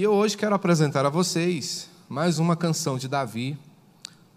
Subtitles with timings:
[0.00, 3.58] E eu hoje quero apresentar a vocês mais uma canção de Davi.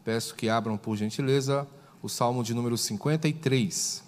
[0.03, 1.65] Peço que abram, por gentileza,
[2.01, 4.03] o Salmo de número 53.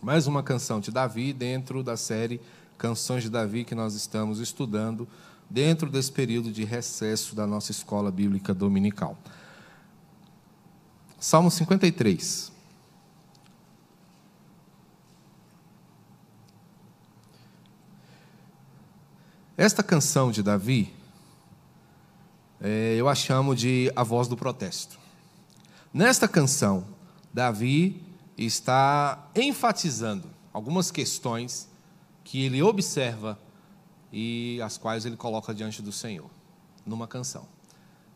[0.00, 2.40] Mais uma canção de Davi dentro da série
[2.78, 5.08] Canções de Davi que nós estamos estudando
[5.50, 9.18] dentro desse período de recesso da nossa escola bíblica dominical.
[11.18, 12.53] Salmo 53.
[19.56, 20.92] Esta canção de Davi,
[22.60, 24.98] é, eu a chamo de A Voz do Protesto.
[25.92, 26.84] Nesta canção,
[27.32, 28.02] Davi
[28.36, 31.68] está enfatizando algumas questões
[32.24, 33.38] que ele observa
[34.12, 36.28] e as quais ele coloca diante do Senhor,
[36.84, 37.46] numa canção.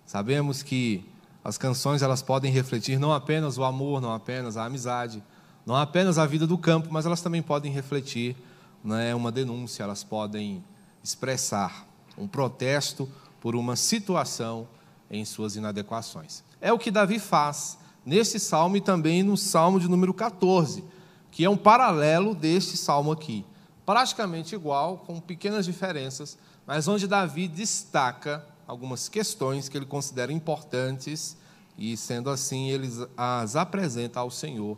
[0.05, 1.09] Sabemos que
[1.45, 5.23] as canções elas podem refletir não apenas o amor, não apenas a amizade,
[5.65, 8.35] não apenas a vida do campo, mas elas também podem refletir
[8.83, 10.65] né, uma denúncia, elas podem
[11.03, 13.09] expressar um protesto
[13.41, 14.69] por uma situação
[15.11, 16.43] em suas inadequações.
[16.61, 20.85] É o que Davi faz nesse salmo e também no salmo de número 14,
[21.31, 23.45] que é um paralelo deste salmo aqui.
[23.87, 31.37] Praticamente igual, com pequenas diferenças, mas onde Davi destaca algumas questões que ele considera importantes
[31.79, 34.77] e, sendo assim, ele as apresenta ao Senhor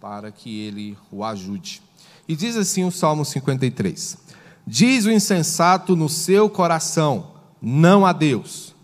[0.00, 1.80] para que ele o ajude.
[2.28, 4.18] E diz assim o Salmo 53:
[4.66, 8.74] Diz o insensato no seu coração: não a Deus.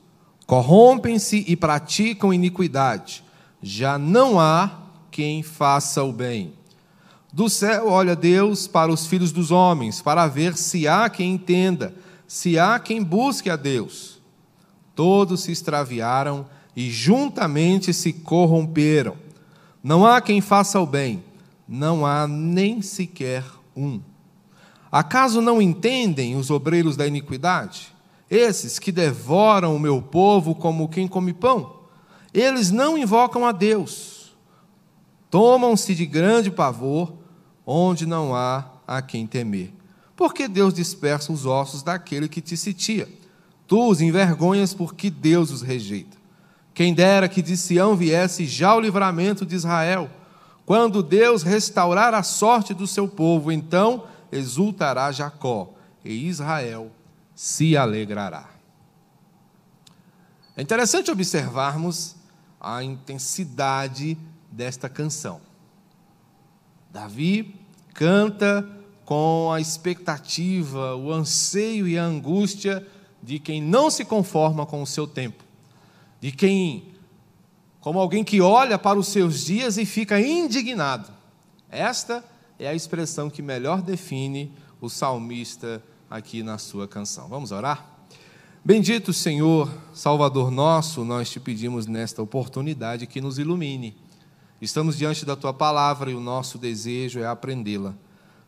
[0.46, 3.22] Corrompem-se e praticam iniquidade.
[3.62, 4.70] Já não há
[5.10, 6.54] quem faça o bem.
[7.32, 11.94] Do céu olha Deus para os filhos dos homens, para ver se há quem entenda,
[12.26, 14.18] se há quem busque a Deus.
[14.94, 19.16] Todos se extraviaram e juntamente se corromperam.
[19.82, 21.22] Não há quem faça o bem,
[21.68, 23.44] não há nem sequer
[23.76, 24.00] um.
[24.90, 27.94] Acaso não entendem os obreiros da iniquidade?
[28.30, 31.78] Esses que devoram o meu povo como quem come pão?
[32.32, 34.36] Eles não invocam a Deus.
[35.30, 37.12] Tomam-se de grande pavor,
[37.66, 39.72] onde não há a quem temer.
[40.16, 43.08] Porque Deus dispersa os ossos daquele que te sitia.
[43.66, 46.16] Tu os envergonhas porque Deus os rejeita.
[46.72, 50.10] Quem dera que de Sião viesse já o livramento de Israel.
[50.64, 55.74] Quando Deus restaurar a sorte do seu povo, então exultará Jacó,
[56.04, 56.90] e Israel
[57.34, 58.48] se alegrará.
[60.56, 62.16] É interessante observarmos
[62.60, 64.18] a intensidade
[64.50, 65.40] desta canção.
[66.90, 67.54] Davi
[67.94, 68.68] canta
[69.04, 72.86] com a expectativa, o anseio e a angústia
[73.22, 75.44] de quem não se conforma com o seu tempo,
[76.20, 76.92] de quem,
[77.80, 81.12] como alguém que olha para os seus dias e fica indignado.
[81.70, 87.28] Esta é a expressão que melhor define o salmista aqui na sua canção.
[87.28, 87.98] Vamos orar?
[88.64, 93.96] Bendito Senhor, Salvador nosso, nós te pedimos nesta oportunidade que nos ilumine.
[94.60, 97.94] Estamos diante da tua palavra e o nosso desejo é aprendê-la.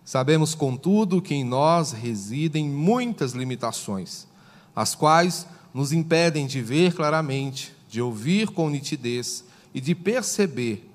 [0.04, 4.27] Sabemos, contudo, que em nós residem muitas limitações,
[4.75, 10.90] as quais nos impedem de ver claramente, de ouvir com nitidez e de perceber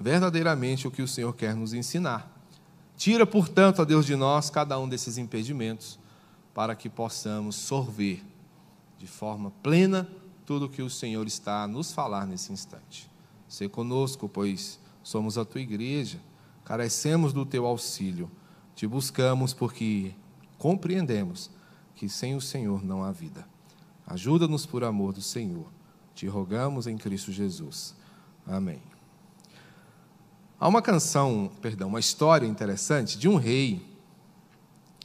[0.00, 2.34] verdadeiramente o que o Senhor quer nos ensinar.
[2.96, 5.98] Tira, portanto, a Deus de nós cada um desses impedimentos,
[6.54, 8.22] para que possamos sorver
[8.98, 10.08] de forma plena
[10.44, 13.08] tudo o que o Senhor está a nos falar nesse instante.
[13.46, 16.18] Se conosco, pois somos a tua igreja,
[16.64, 18.30] carecemos do teu auxílio,
[18.74, 20.14] te buscamos porque
[20.58, 21.50] compreendemos
[21.94, 23.46] que sem o Senhor não há vida.
[24.06, 25.66] Ajuda-nos por amor do Senhor.
[26.14, 27.94] Te rogamos em Cristo Jesus.
[28.46, 28.80] Amém.
[30.60, 33.80] Há uma canção, perdão, uma história interessante de um rei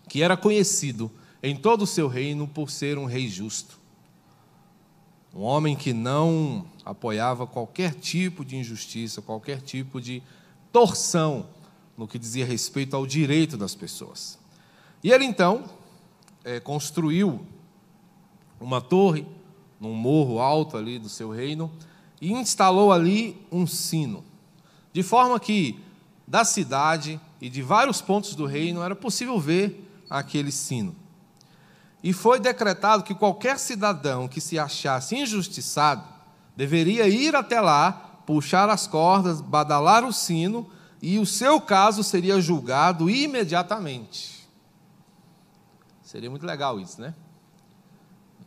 [0.09, 1.09] que era conhecido
[1.41, 3.79] em todo o seu reino por ser um rei justo.
[5.33, 10.21] Um homem que não apoiava qualquer tipo de injustiça, qualquer tipo de
[10.73, 11.47] torção
[11.97, 14.37] no que dizia respeito ao direito das pessoas.
[15.01, 15.63] E ele então
[16.43, 17.45] é, construiu
[18.59, 19.25] uma torre
[19.79, 21.71] num morro alto ali do seu reino
[22.19, 24.34] e instalou ali um sino.
[24.95, 25.77] De forma que
[26.25, 30.95] da cidade e de vários pontos do reino era possível ver aquele sino.
[32.01, 36.01] E foi decretado que qualquer cidadão que se achasse injustiçado
[36.55, 40.65] deveria ir até lá, puxar as cordas, badalar o sino,
[41.01, 44.47] e o seu caso seria julgado imediatamente.
[46.03, 47.13] Seria muito legal isso, né?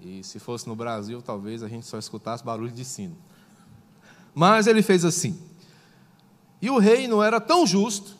[0.00, 3.18] E se fosse no Brasil, talvez a gente só escutasse barulho de sino.
[4.34, 5.47] Mas ele fez assim.
[6.60, 8.16] E o reino era tão justo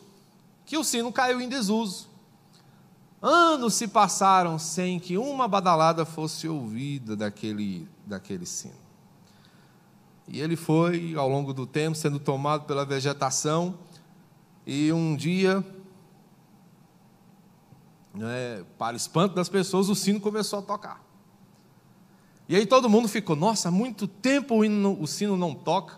[0.65, 2.07] que o sino caiu em desuso.
[3.21, 8.75] Anos se passaram sem que uma badalada fosse ouvida daquele, daquele sino.
[10.27, 13.77] E ele foi, ao longo do tempo, sendo tomado pela vegetação,
[14.65, 15.65] e um dia,
[18.13, 21.03] né, para espanto das pessoas, o sino começou a tocar.
[22.47, 25.95] E aí todo mundo ficou, nossa, há muito tempo o, o sino não toca.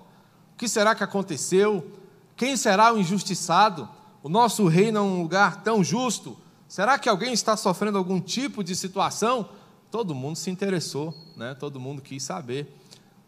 [0.53, 2.00] O que será que aconteceu?
[2.41, 3.87] Quem será o injustiçado?
[4.23, 6.35] O nosso reino é um lugar tão justo.
[6.67, 9.47] Será que alguém está sofrendo algum tipo de situação?
[9.91, 11.53] Todo mundo se interessou, né?
[11.53, 12.75] todo mundo quis saber.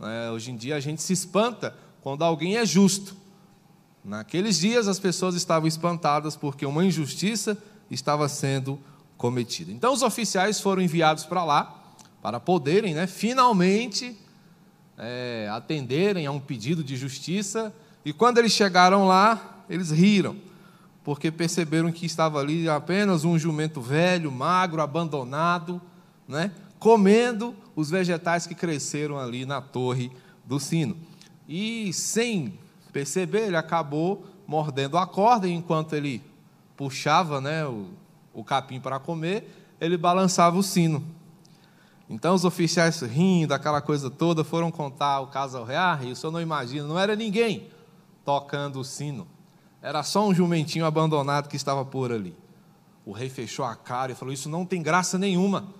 [0.01, 3.15] É, hoje em dia a gente se espanta quando alguém é justo.
[4.03, 7.55] Naqueles dias as pessoas estavam espantadas porque uma injustiça
[7.91, 8.79] estava sendo
[9.15, 9.71] cometida.
[9.71, 11.83] Então os oficiais foram enviados para lá
[12.19, 14.17] para poderem, né, finalmente,
[14.97, 17.71] é, atenderem a um pedido de justiça.
[18.05, 20.35] E quando eles chegaram lá, eles riram,
[21.03, 25.81] porque perceberam que estava ali apenas um jumento velho, magro, abandonado,
[26.27, 30.11] né, comendo os vegetais que cresceram ali na torre
[30.43, 30.97] do sino.
[31.47, 32.59] E sem
[32.91, 36.21] perceber, ele acabou mordendo a corda, e enquanto ele
[36.75, 37.87] puxava né, o,
[38.33, 41.03] o capim para comer, ele balançava o sino.
[42.09, 45.77] Então os oficiais rindo, aquela coisa toda, foram contar o caso ao rei.
[45.77, 47.71] Ah, o senhor não imagina, não era ninguém
[48.23, 49.27] tocando o sino.
[49.81, 52.35] Era só um jumentinho abandonado que estava por ali.
[53.05, 55.73] O rei fechou a cara e falou: Isso não tem graça nenhuma.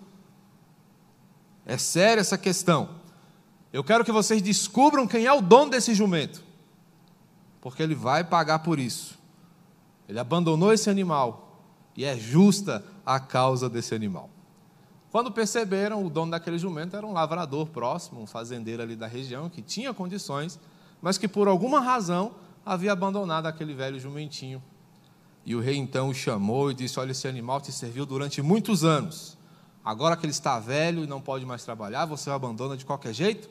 [1.66, 3.02] É séria essa questão.
[3.72, 6.44] Eu quero que vocês descubram quem é o dono desse jumento,
[7.60, 9.18] porque ele vai pagar por isso.
[10.08, 11.64] Ele abandonou esse animal
[11.96, 14.30] e é justa a causa desse animal.
[15.12, 19.50] Quando perceberam, o dono daquele jumento era um lavrador próximo, um fazendeiro ali da região,
[19.50, 20.60] que tinha condições,
[21.04, 22.34] mas que por alguma razão
[22.66, 24.64] havia abandonado aquele velho jumentinho.
[25.46, 28.86] E o rei então o chamou e disse: Olha, esse animal te serviu durante muitos
[28.86, 29.38] anos.
[29.84, 33.14] Agora que ele está velho e não pode mais trabalhar, você o abandona de qualquer
[33.14, 33.50] jeito?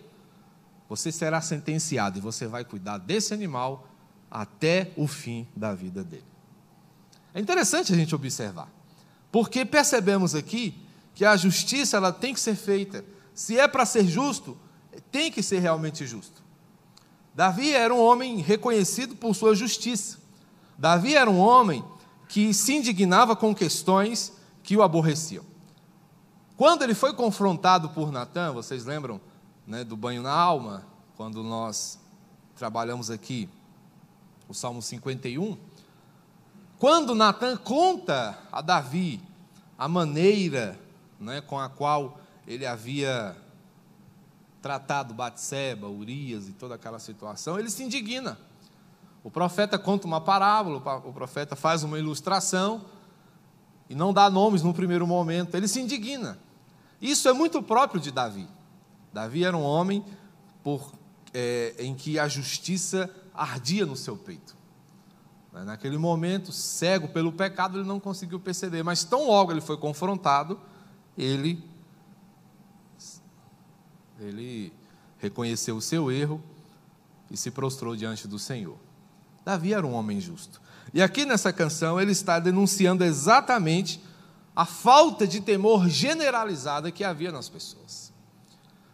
[0.89, 3.87] Você será sentenciado e você vai cuidar desse animal
[4.31, 6.25] até o fim da vida dele.
[7.35, 8.71] É interessante a gente observar,
[9.31, 10.75] porque percebemos aqui
[11.15, 13.05] que a justiça ela tem que ser feita.
[13.35, 14.57] Se é para ser justo,
[15.11, 16.42] tem que ser realmente justo.
[17.35, 20.19] Davi era um homem reconhecido por sua justiça.
[20.77, 21.85] Davi era um homem
[22.29, 24.33] que se indignava com questões
[24.63, 25.45] que o aborreciam.
[26.57, 29.21] Quando ele foi confrontado por Natan, vocês lembram
[29.67, 30.87] né, do banho na alma,
[31.17, 31.99] quando nós
[32.55, 33.49] trabalhamos aqui
[34.49, 35.57] o Salmo 51?
[36.79, 39.21] Quando Natan conta a Davi
[39.79, 40.79] a maneira
[41.19, 43.37] né, com a qual ele havia
[44.63, 48.39] tratado Batseba, Urias e toda aquela situação, ele se indigna.
[49.25, 52.85] O profeta conta uma parábola, o profeta faz uma ilustração
[53.91, 56.39] e não dá nomes no primeiro momento, ele se indigna.
[57.01, 58.49] Isso é muito próprio de Davi.
[59.13, 60.05] Davi era um homem
[60.63, 60.93] por,
[61.35, 64.57] é, em que a justiça ardia no seu peito.
[65.53, 70.59] Naquele momento, cego pelo pecado, ele não conseguiu perceber, mas tão logo ele foi confrontado,
[71.17, 71.63] ele,
[74.23, 74.73] ele
[75.19, 76.43] reconheceu o seu erro
[77.31, 78.77] e se prostrou diante do Senhor.
[79.45, 80.61] Davi era um homem justo.
[80.93, 84.01] E aqui nessa canção ele está denunciando exatamente
[84.55, 88.13] a falta de temor generalizada que havia nas pessoas.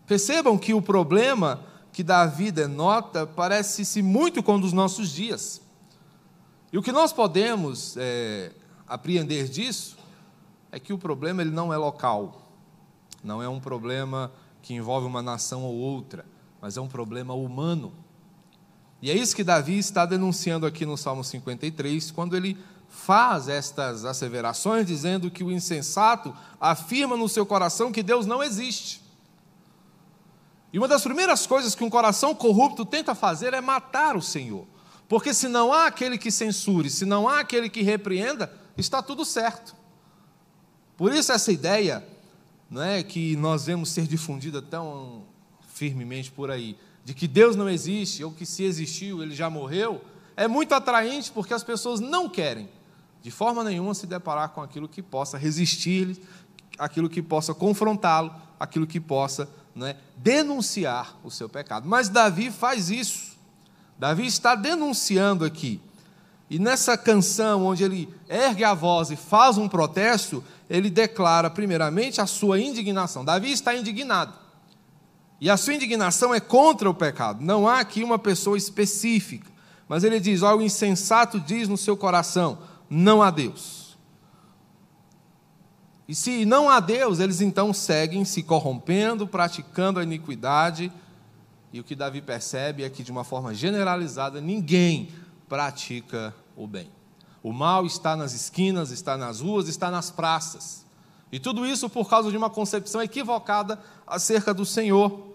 [0.07, 5.61] Percebam que o problema que Davi denota parece-se muito com o dos nossos dias.
[6.73, 8.53] E o que nós podemos é,
[8.87, 9.97] apreender disso
[10.71, 12.53] é que o problema ele não é local,
[13.25, 14.31] não é um problema
[14.63, 16.25] que envolve uma nação ou outra,
[16.61, 17.93] mas é um problema humano.
[19.01, 24.05] E é isso que Davi está denunciando aqui no Salmo 53, quando ele faz estas
[24.05, 29.03] asseverações, dizendo que o insensato afirma no seu coração que Deus não existe.
[30.73, 34.67] E uma das primeiras coisas que um coração corrupto tenta fazer é matar o Senhor.
[35.09, 39.25] Porque se não há aquele que censure, se não há aquele que repreenda, está tudo
[39.25, 39.75] certo.
[40.97, 42.07] Por isso essa ideia,
[42.71, 45.25] não é que nós vemos ser difundida tão
[45.67, 50.03] firmemente por aí, de que Deus não existe ou que se existiu, ele já morreu,
[50.37, 52.69] é muito atraente porque as pessoas não querem
[53.23, 56.21] de forma nenhuma se deparar com aquilo que possa resistir,
[56.79, 59.49] aquilo que possa confrontá-lo, aquilo que possa
[59.83, 61.89] é, denunciar o seu pecado.
[61.89, 63.37] Mas Davi faz isso.
[63.99, 65.81] Davi está denunciando aqui.
[66.49, 72.21] E nessa canção, onde ele ergue a voz e faz um protesto, ele declara, primeiramente,
[72.21, 73.25] a sua indignação.
[73.25, 74.35] Davi está indignado.
[75.41, 77.43] E a sua indignação é contra o pecado.
[77.43, 79.51] Não há aqui uma pessoa específica.
[79.89, 82.59] Mas ele diz: Ó, o insensato diz no seu coração:
[82.91, 83.97] não há Deus.
[86.07, 90.93] E se não há Deus, eles então seguem se corrompendo, praticando a iniquidade.
[91.73, 95.11] E o que Davi percebe é que, de uma forma generalizada, ninguém
[95.49, 96.91] pratica o bem.
[97.43, 100.85] O mal está nas esquinas, está nas ruas, está nas praças.
[101.31, 105.29] E tudo isso por causa de uma concepção equivocada acerca do Senhor.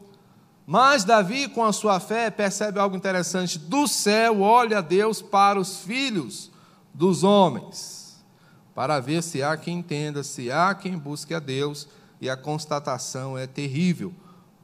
[0.66, 5.80] Mas Davi, com a sua fé, percebe algo interessante: do céu olha Deus para os
[5.80, 6.52] filhos
[6.94, 8.24] dos homens,
[8.74, 11.88] para ver se há quem entenda, se há quem busque a Deus,
[12.22, 14.14] e a constatação é terrível,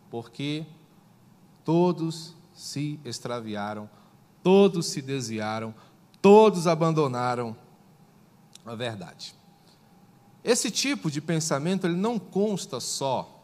[0.10, 0.66] porque
[1.66, 3.90] todos se extraviaram,
[4.42, 5.74] todos se desviaram,
[6.22, 7.56] todos abandonaram
[8.66, 9.36] a verdade.
[10.44, 13.44] Esse tipo de pensamento ele não consta só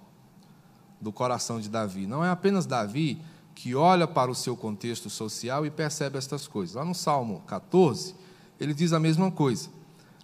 [1.00, 2.08] do coração de Davi.
[2.08, 3.22] Não é apenas Davi
[3.54, 6.76] que olha para o seu contexto social e percebe estas coisas.
[6.76, 8.16] Lá no Salmo 14,
[8.60, 9.70] ele diz a mesma coisa.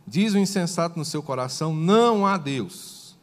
[0.05, 3.17] Diz o insensato no seu coração: Não há Deus.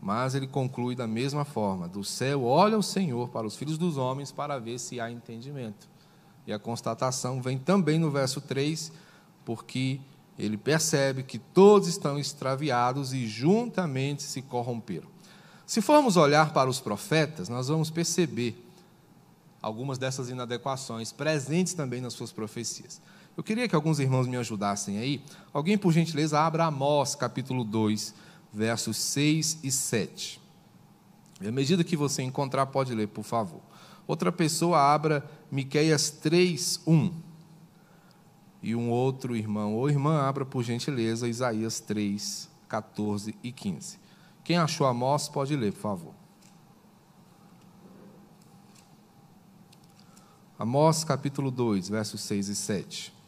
[0.00, 3.96] Mas ele conclui da mesma forma: Do céu olha o Senhor para os filhos dos
[3.96, 5.89] homens para ver se há entendimento.
[6.50, 8.90] E a constatação vem também no verso 3,
[9.44, 10.00] porque
[10.36, 15.06] ele percebe que todos estão extraviados e juntamente se corromperam.
[15.64, 18.60] Se formos olhar para os profetas, nós vamos perceber
[19.62, 23.00] algumas dessas inadequações presentes também nas suas profecias.
[23.36, 25.22] Eu queria que alguns irmãos me ajudassem aí.
[25.52, 28.12] Alguém, por gentileza, abra Amós, capítulo 2,
[28.52, 30.40] versos 6 e 7.
[31.40, 33.69] E à medida que você encontrar, pode ler, por favor.
[34.10, 37.12] Outra pessoa, abra Miqueias 3, 1.
[38.60, 44.00] E um outro irmão ou irmã, abra, por gentileza, Isaías 3, 14 e 15.
[44.42, 46.14] Quem achou Amós, pode ler, por favor.
[50.58, 53.19] Amós capítulo 2, versos 6 e 7.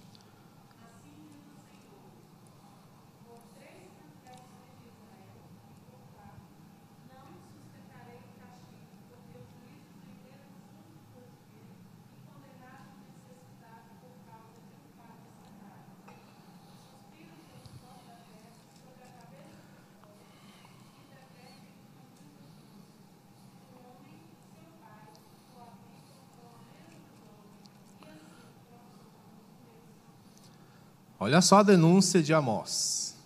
[31.22, 33.16] Olha só a denúncia de Amós.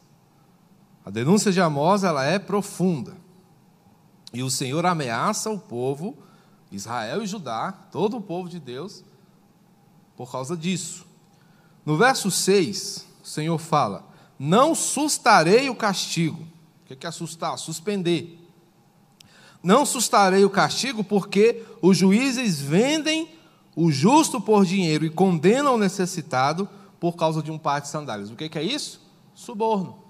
[1.02, 3.16] A denúncia de Amós ela é profunda.
[4.34, 6.14] E o Senhor ameaça o povo,
[6.70, 9.02] Israel e Judá, todo o povo de Deus,
[10.14, 11.06] por causa disso.
[11.86, 14.04] No verso 6, o Senhor fala:
[14.38, 16.46] Não sustarei o castigo.
[16.82, 17.56] O que é assustar?
[17.56, 18.38] Suspender.
[19.62, 23.30] Não sustarei o castigo, porque os juízes vendem
[23.74, 28.30] o justo por dinheiro e condenam o necessitado por causa de um par de sandálias.
[28.30, 29.00] O que é isso?
[29.34, 30.02] Suborno.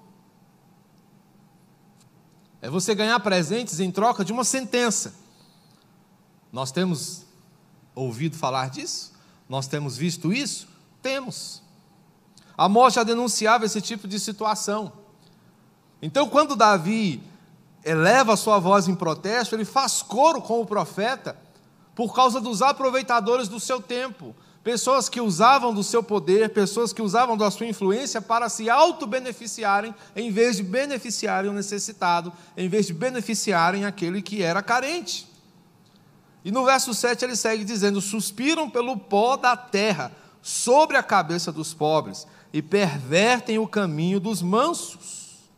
[2.60, 5.14] É você ganhar presentes em troca de uma sentença.
[6.52, 7.24] Nós temos
[7.94, 9.12] ouvido falar disso?
[9.48, 10.68] Nós temos visto isso?
[11.02, 11.62] Temos.
[12.56, 14.92] A morte já denunciava esse tipo de situação.
[16.00, 17.22] Então, quando Davi
[17.84, 21.38] eleva a sua voz em protesto, ele faz coro com o profeta
[21.94, 24.34] por causa dos aproveitadores do seu tempo,
[24.66, 29.94] pessoas que usavam do seu poder, pessoas que usavam da sua influência para se auto-beneficiarem,
[30.16, 35.28] em vez de beneficiarem o necessitado, em vez de beneficiarem aquele que era carente.
[36.44, 40.10] E no verso 7 ele segue dizendo: Suspiram pelo pó da terra
[40.42, 45.48] sobre a cabeça dos pobres e pervertem o caminho dos mansos.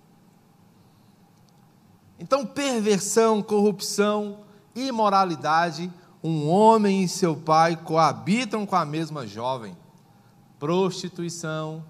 [2.19, 4.41] Então, perversão, corrupção,
[4.75, 5.91] imoralidade
[6.23, 9.77] um homem e seu pai coabitam com a mesma jovem.
[10.59, 11.85] Prostituição,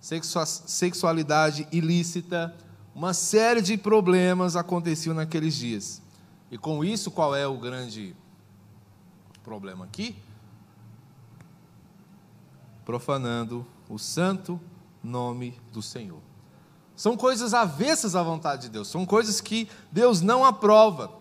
[0.00, 2.56] sexualidade ilícita,
[2.94, 6.02] uma série de problemas aconteciam naqueles dias.
[6.50, 8.16] E com isso, qual é o grande
[9.44, 10.16] problema aqui?
[12.84, 14.58] Profanando o santo
[15.02, 16.27] nome do Senhor.
[16.98, 21.12] São coisas avessas à vontade de Deus, são coisas que Deus não aprova.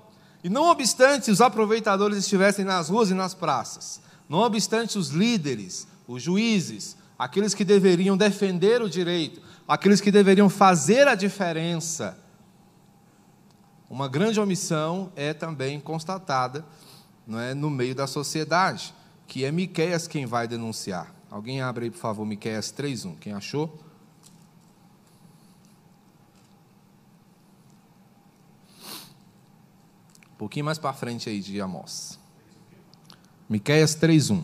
[0.43, 5.87] E não obstante os aproveitadores estivessem nas ruas e nas praças, não obstante os líderes,
[6.07, 12.17] os juízes, aqueles que deveriam defender o direito, aqueles que deveriam fazer a diferença,
[13.87, 16.65] uma grande omissão é também constatada
[17.27, 18.95] não é, no meio da sociedade,
[19.27, 21.13] que é Miqueias quem vai denunciar.
[21.29, 23.19] Alguém abre aí, por favor, Miqueias 3.1.
[23.19, 23.86] Quem achou?
[30.37, 32.19] Um pouquinho mais para frente aí de Amós.
[33.49, 34.43] Miqueias 3:1.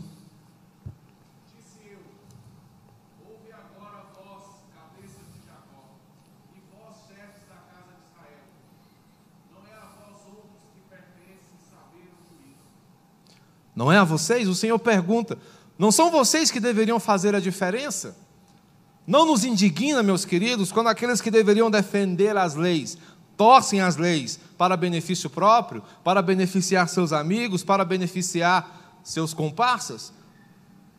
[13.76, 14.48] Não é a vocês?
[14.48, 15.38] O Senhor pergunta:
[15.78, 18.18] não são vocês que deveriam fazer a diferença?
[19.06, 22.98] Não nos indigna, meus queridos, quando aqueles que deveriam defender as leis
[23.38, 30.14] torcem as leis para benefício próprio, para beneficiar seus amigos, para beneficiar seus comparsas?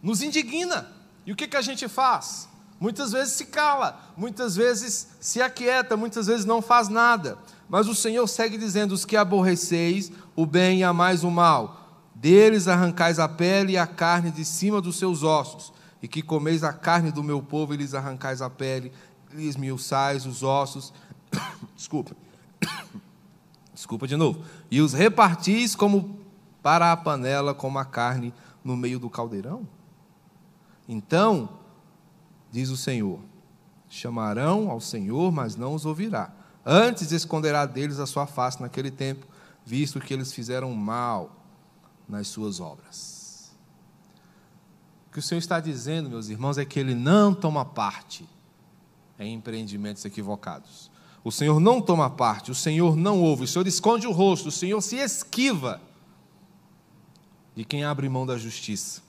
[0.03, 0.89] Nos indigna.
[1.27, 2.49] E o que, que a gente faz?
[2.79, 7.39] Muitas vezes se cala, muitas vezes se aquieta, muitas vezes não faz nada.
[7.69, 12.69] Mas o Senhor segue dizendo: os que aborreceis o bem e amais o mal, deles
[12.69, 15.73] arrancais a pele e a carne de cima dos seus ossos,
[16.03, 18.93] e que comeis a carne do meu povo e lhes arrancais a pele,
[19.33, 20.93] e lhes miuçais os ossos.
[21.75, 22.24] Desculpa.
[23.85, 24.43] Desculpa de novo.
[24.71, 26.19] E os repartis como
[26.63, 28.33] para a panela, como a carne
[28.65, 29.69] no meio do caldeirão?
[30.89, 31.51] Então,
[32.51, 33.21] diz o Senhor:
[33.87, 36.33] chamarão ao Senhor, mas não os ouvirá.
[36.65, 39.27] Antes esconderá deles a sua face naquele tempo,
[39.67, 41.45] visto que eles fizeram mal
[42.09, 43.55] nas suas obras.
[45.09, 48.27] O que o Senhor está dizendo, meus irmãos, é que Ele não toma parte
[49.19, 50.91] em empreendimentos equivocados.
[51.25, 54.53] O Senhor não toma parte, o Senhor não ouve, o Senhor esconde o rosto, o
[54.53, 55.81] Senhor se esquiva
[57.57, 59.01] de quem abre mão da justiça,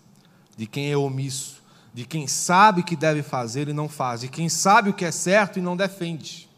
[0.55, 1.61] de quem é omisso,
[1.93, 5.11] de quem sabe que deve fazer e não faz, de quem sabe o que é
[5.11, 6.49] certo e não defende.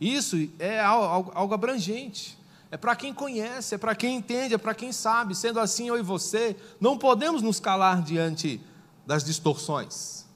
[0.00, 2.38] Isso é algo, algo abrangente.
[2.70, 5.34] É para quem conhece, é para quem entende, é para quem sabe.
[5.34, 8.60] Sendo assim, eu e você, não podemos nos calar diante
[9.06, 10.27] das distorções.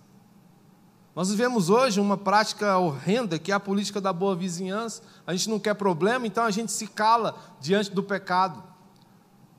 [1.14, 5.02] Nós vivemos hoje uma prática horrenda, que é a política da boa vizinhança.
[5.26, 8.62] A gente não quer problema, então a gente se cala diante do pecado.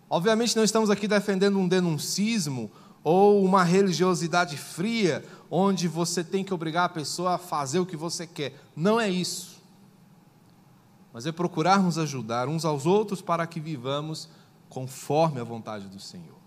[0.09, 2.71] Obviamente, não estamos aqui defendendo um denuncismo
[3.03, 7.97] ou uma religiosidade fria, onde você tem que obrigar a pessoa a fazer o que
[7.97, 8.59] você quer.
[8.75, 9.61] Não é isso.
[11.11, 14.27] Mas é procurarmos ajudar uns aos outros para que vivamos
[14.69, 16.37] conforme a vontade do Senhor.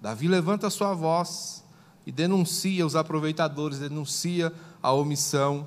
[0.00, 1.61] Davi levanta a sua voz
[2.06, 5.66] e denuncia os aproveitadores, denuncia a omissão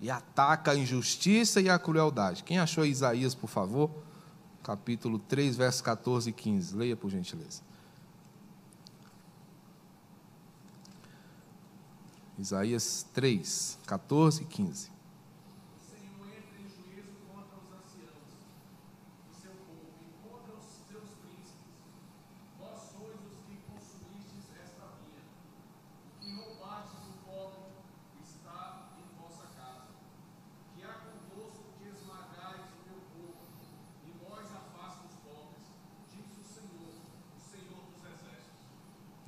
[0.00, 2.42] e ataca a injustiça e a crueldade.
[2.42, 3.90] Quem achou Isaías, por favor?
[4.62, 6.76] Capítulo 3, versos 14 e 15.
[6.76, 7.62] Leia, por gentileza.
[12.38, 14.99] Isaías 3, 14 e 15.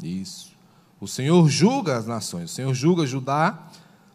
[0.03, 0.53] Isso.
[1.01, 3.59] O Senhor julga as nações, o Senhor julga Judá,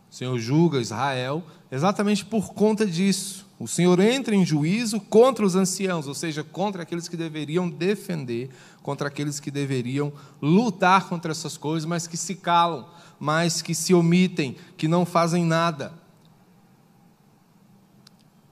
[0.10, 3.46] o Senhor julga Israel, exatamente por conta disso.
[3.60, 8.52] O Senhor entra em juízo contra os anciãos, ou seja, contra aqueles que deveriam defender,
[8.84, 12.88] contra aqueles que deveriam lutar contra essas coisas, mas que se calam,
[13.20, 15.92] mas que se omitem, que não fazem nada.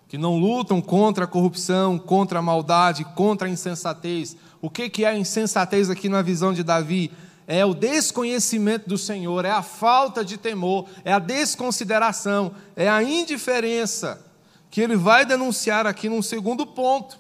[0.08, 4.36] Que não lutam contra a corrupção, contra a maldade, contra a insensatez.
[4.62, 7.12] O que é a insensatez aqui na visão de Davi?
[7.48, 13.04] é o desconhecimento do Senhor, é a falta de temor, é a desconsideração, é a
[13.04, 14.26] indiferença,
[14.70, 17.20] que ele vai denunciar aqui num segundo ponto.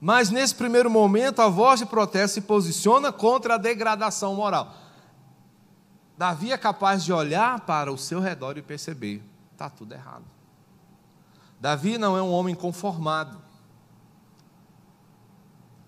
[0.00, 4.74] Mas nesse primeiro momento, a voz de protesto se posiciona contra a degradação moral.
[6.16, 9.22] Davi é capaz de olhar para o seu redor e perceber:
[9.52, 10.24] está tudo errado.
[11.60, 13.47] Davi não é um homem conformado.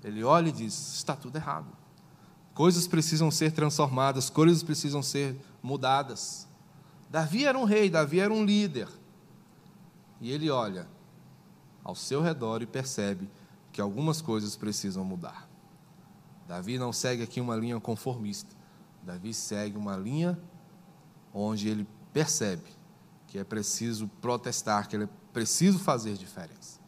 [0.02, 1.68] Ele olha e diz: está tudo errado.
[2.54, 6.48] Coisas precisam ser transformadas, coisas precisam ser mudadas.
[7.08, 8.88] Davi era um rei, Davi era um líder.
[10.20, 10.86] E ele olha
[11.82, 13.30] ao seu redor e percebe
[13.72, 15.48] que algumas coisas precisam mudar.
[16.46, 18.54] Davi não segue aqui uma linha conformista.
[19.02, 20.38] Davi segue uma linha
[21.32, 22.68] onde ele percebe
[23.26, 26.80] que é preciso protestar, que é preciso fazer diferença.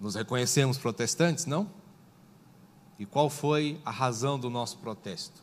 [0.00, 1.70] Nos reconhecemos protestantes, não?
[2.98, 5.42] E qual foi a razão do nosso protesto?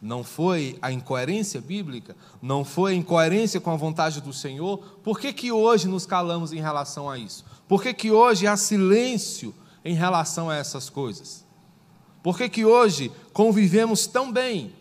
[0.00, 2.16] Não foi a incoerência bíblica?
[2.40, 4.78] Não foi a incoerência com a vontade do Senhor?
[5.02, 7.44] Por que, que hoje nos calamos em relação a isso?
[7.66, 11.44] Por que, que hoje há silêncio em relação a essas coisas?
[12.22, 14.72] Por que, que hoje convivemos tão bem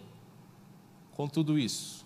[1.16, 2.06] com tudo isso?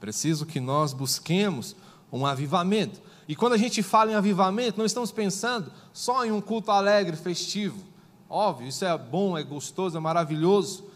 [0.00, 1.74] Preciso que nós busquemos
[2.12, 3.00] um avivamento.
[3.28, 7.14] E quando a gente fala em avivamento, não estamos pensando só em um culto alegre,
[7.14, 7.84] festivo.
[8.28, 10.86] Óbvio, isso é bom, é gostoso, é maravilhoso.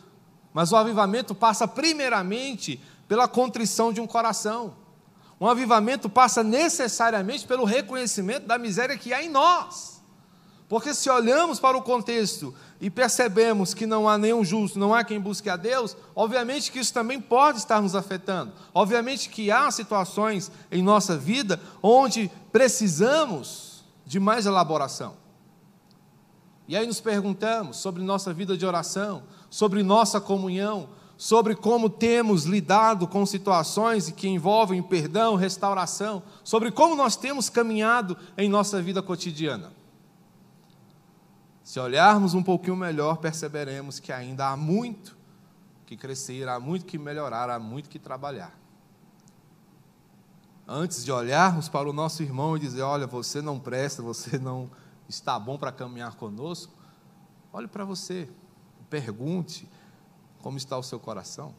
[0.54, 4.74] Mas o avivamento passa primeiramente pela contrição de um coração.
[5.38, 10.01] Um avivamento passa necessariamente pelo reconhecimento da miséria que há em nós.
[10.72, 15.04] Porque se olhamos para o contexto e percebemos que não há nenhum justo, não há
[15.04, 18.54] quem busque a Deus, obviamente que isso também pode estar nos afetando.
[18.72, 25.14] Obviamente que há situações em nossa vida onde precisamos de mais elaboração.
[26.66, 32.44] E aí nos perguntamos sobre nossa vida de oração, sobre nossa comunhão, sobre como temos
[32.44, 39.02] lidado com situações que envolvem perdão, restauração, sobre como nós temos caminhado em nossa vida
[39.02, 39.81] cotidiana.
[41.72, 45.16] Se olharmos um pouquinho melhor, perceberemos que ainda há muito
[45.87, 48.54] que crescer, há muito que melhorar, há muito que trabalhar.
[50.68, 54.70] Antes de olharmos para o nosso irmão e dizer: Olha, você não presta, você não
[55.08, 56.74] está bom para caminhar conosco,
[57.50, 58.28] olhe para você,
[58.90, 59.66] pergunte
[60.42, 61.54] como está o seu coração.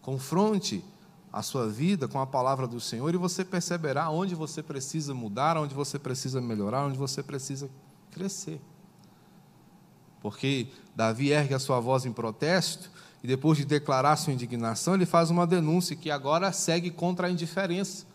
[0.00, 0.82] Confronte
[1.32, 5.56] a sua vida com a palavra do Senhor e você perceberá onde você precisa mudar,
[5.56, 7.70] onde você precisa melhorar, onde você precisa
[8.10, 8.60] crescer.
[10.20, 12.90] Porque Davi ergue a sua voz em protesto
[13.22, 17.30] e depois de declarar sua indignação, ele faz uma denúncia que agora segue contra a
[17.30, 18.06] indiferença.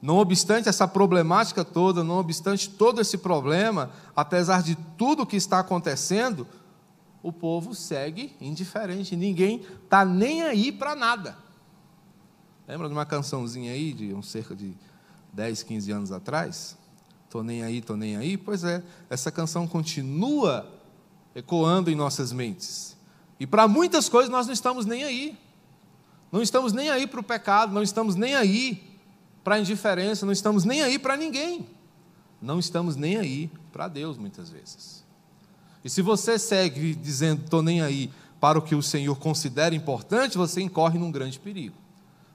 [0.00, 5.58] Não obstante essa problemática toda, não obstante todo esse problema, apesar de tudo que está
[5.58, 6.46] acontecendo,
[7.20, 11.47] o povo segue indiferente, ninguém está nem aí para nada.
[12.68, 14.74] Lembra de uma cançãozinha aí, de uns cerca de
[15.32, 16.76] 10, 15 anos atrás?
[17.30, 18.36] Tô nem aí, tô nem aí.
[18.36, 20.70] Pois é, essa canção continua
[21.34, 22.94] ecoando em nossas mentes.
[23.40, 25.38] E para muitas coisas nós não estamos nem aí.
[26.30, 28.86] Não estamos nem aí para o pecado, não estamos nem aí
[29.42, 31.66] para a indiferença, não estamos nem aí para ninguém.
[32.40, 35.02] Não estamos nem aí para Deus, muitas vezes.
[35.82, 40.36] E se você segue dizendo, estou nem aí para o que o Senhor considera importante,
[40.36, 41.87] você incorre num grande perigo.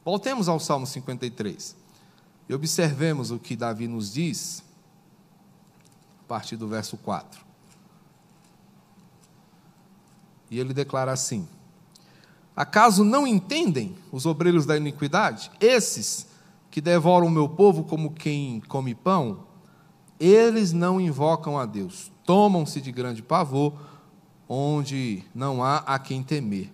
[0.03, 1.75] Voltemos ao Salmo 53
[2.49, 4.61] e observemos o que Davi nos diz
[6.25, 7.41] a partir do verso 4.
[10.51, 11.47] E ele declara assim:
[12.55, 15.49] Acaso não entendem os obreiros da iniquidade?
[15.59, 16.27] Esses
[16.69, 19.45] que devoram o meu povo como quem come pão,
[20.19, 23.73] eles não invocam a Deus, tomam-se de grande pavor,
[24.49, 26.69] onde não há a quem temer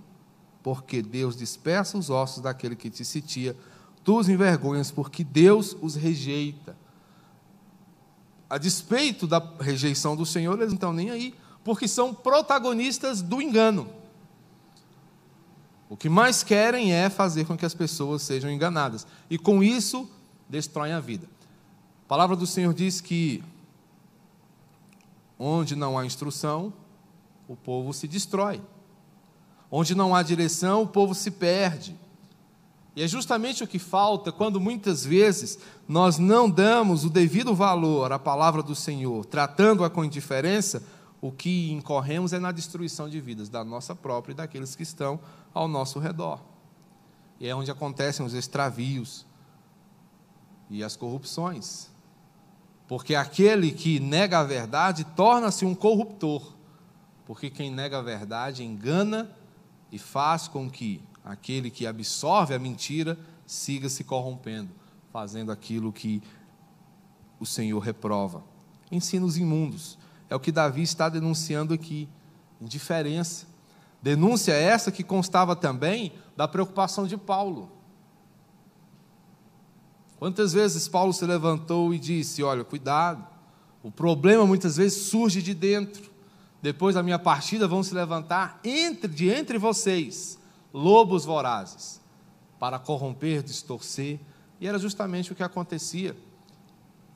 [0.69, 3.57] porque Deus dispersa os ossos daquele que te sitia,
[4.03, 6.77] tu os envergonhas, porque Deus os rejeita.
[8.47, 13.41] A despeito da rejeição do Senhor, eles não estão nem aí, porque são protagonistas do
[13.41, 13.89] engano.
[15.89, 20.07] O que mais querem é fazer com que as pessoas sejam enganadas, e com isso
[20.47, 21.27] destroem a vida.
[22.05, 23.43] A palavra do Senhor diz que
[25.39, 26.71] onde não há instrução,
[27.47, 28.61] o povo se destrói.
[29.71, 31.95] Onde não há direção, o povo se perde.
[32.95, 38.11] E é justamente o que falta quando muitas vezes nós não damos o devido valor
[38.11, 40.83] à palavra do Senhor, tratando-a com indiferença,
[41.21, 45.19] o que incorremos é na destruição de vidas, da nossa própria e daqueles que estão
[45.53, 46.41] ao nosso redor.
[47.39, 49.25] E é onde acontecem os extravios
[50.69, 51.89] e as corrupções.
[52.87, 56.53] Porque aquele que nega a verdade torna-se um corruptor.
[57.25, 59.29] Porque quem nega a verdade engana
[59.91, 64.69] e faz com que aquele que absorve a mentira siga se corrompendo,
[65.11, 66.21] fazendo aquilo que
[67.39, 68.43] o Senhor reprova.
[68.91, 69.97] Ensinos imundos.
[70.29, 72.07] É o que Davi está denunciando aqui.
[72.61, 73.47] Indiferença.
[74.01, 77.71] Denúncia essa que constava também da preocupação de Paulo.
[80.17, 83.25] Quantas vezes Paulo se levantou e disse: Olha, cuidado,
[83.81, 86.11] o problema muitas vezes surge de dentro
[86.61, 90.37] depois da minha partida vão se levantar entre, de entre vocês
[90.73, 92.01] lobos vorazes
[92.59, 94.19] para corromper, distorcer.
[94.59, 96.15] E era justamente o que acontecia.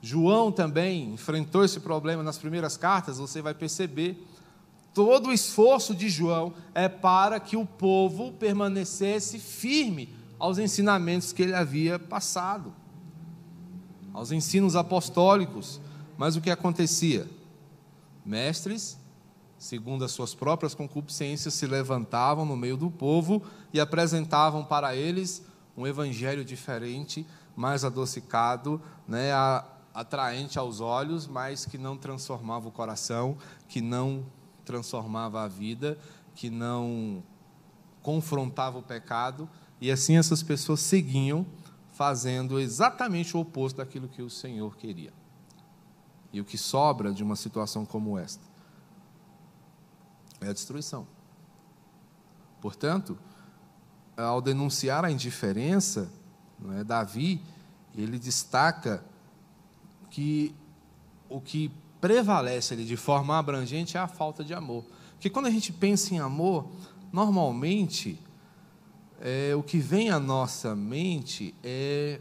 [0.00, 4.22] João também enfrentou esse problema nas primeiras cartas, você vai perceber.
[4.94, 11.42] Todo o esforço de João é para que o povo permanecesse firme aos ensinamentos que
[11.42, 12.72] ele havia passado,
[14.12, 15.80] aos ensinos apostólicos.
[16.16, 17.28] Mas o que acontecia?
[18.24, 18.98] Mestres
[19.64, 25.42] segundo as suas próprias concupiscências, se levantavam no meio do povo e apresentavam para eles
[25.74, 29.30] um evangelho diferente, mais adocicado, né,
[29.94, 34.26] atraente aos olhos, mas que não transformava o coração, que não
[34.66, 35.96] transformava a vida,
[36.34, 37.22] que não
[38.02, 39.48] confrontava o pecado,
[39.80, 41.46] e assim essas pessoas seguiam
[41.90, 45.12] fazendo exatamente o oposto daquilo que o Senhor queria.
[46.34, 48.53] E o que sobra de uma situação como esta?
[50.44, 51.06] É a destruição.
[52.60, 53.18] Portanto,
[54.16, 56.10] ao denunciar a indiferença,
[56.76, 57.42] é, Davi,
[57.94, 59.04] ele destaca
[60.10, 60.54] que
[61.28, 64.84] o que prevalece ali de forma abrangente é a falta de amor.
[65.14, 66.70] Porque quando a gente pensa em amor,
[67.12, 68.20] normalmente
[69.20, 72.20] é, o que vem à nossa mente é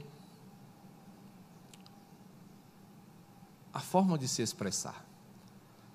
[3.73, 5.05] a forma de se expressar.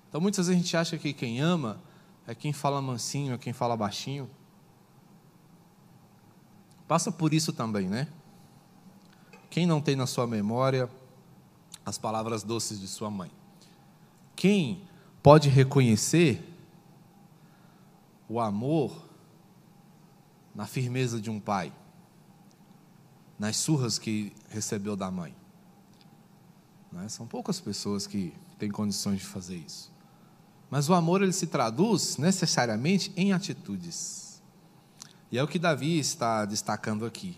[0.07, 1.81] Então muitas vezes a gente acha que quem ama
[2.29, 4.29] é quem fala mansinho, é quem fala baixinho.
[6.87, 8.07] Passa por isso também, né?
[9.49, 10.87] Quem não tem na sua memória
[11.83, 13.31] as palavras doces de sua mãe?
[14.35, 14.87] Quem
[15.23, 16.47] pode reconhecer
[18.29, 19.09] o amor
[20.53, 21.73] na firmeza de um pai,
[23.39, 25.35] nas surras que recebeu da mãe?
[26.91, 27.09] Né?
[27.09, 29.91] São poucas pessoas que têm condições de fazer isso.
[30.69, 34.41] Mas o amor ele se traduz necessariamente em atitudes.
[35.31, 37.37] E é o que Davi está destacando aqui.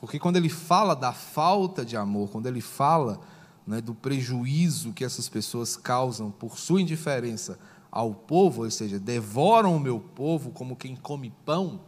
[0.00, 3.20] Porque quando ele fala da falta de amor, quando ele fala
[3.66, 7.58] né, do prejuízo que essas pessoas causam por sua indiferença
[7.90, 11.80] ao povo, ou seja, devoram o meu povo como quem come pão,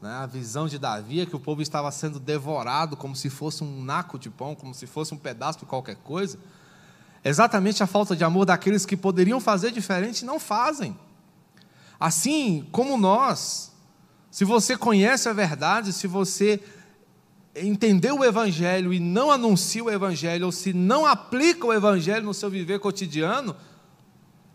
[0.00, 3.64] né, a visão de Davi é que o povo estava sendo devorado como se fosse
[3.64, 6.38] um naco de pão, como se fosse um pedaço de qualquer coisa
[7.24, 10.96] exatamente a falta de amor daqueles que poderiam fazer diferente não fazem.
[11.98, 13.72] Assim como nós,
[14.30, 16.60] se você conhece a verdade, se você
[17.54, 22.34] entendeu o Evangelho e não anuncia o Evangelho, ou se não aplica o Evangelho no
[22.34, 23.54] seu viver cotidiano,